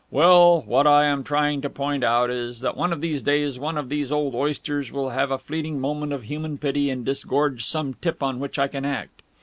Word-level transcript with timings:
Well, 0.09 0.61
what 0.63 0.87
I 0.87 1.05
am 1.05 1.23
trying 1.23 1.61
to 1.61 1.69
point 1.69 2.03
out 2.03 2.31
is 2.31 2.61
that 2.61 2.75
one 2.75 2.91
of 2.91 3.01
these 3.01 3.21
days 3.21 3.59
one 3.59 3.77
of 3.77 3.89
these 3.89 4.11
old 4.11 4.33
oysters 4.33 4.91
will 4.91 5.09
have 5.11 5.29
a 5.29 5.37
fleeting 5.37 5.79
moment 5.79 6.11
of 6.11 6.23
human 6.23 6.57
pity 6.57 6.89
and 6.89 7.05
disgorge 7.05 7.63
some 7.63 7.93
tip 7.93 8.23
on 8.23 8.39
which 8.39 8.57
I 8.57 8.67
can 8.67 8.83
act. 8.83 9.21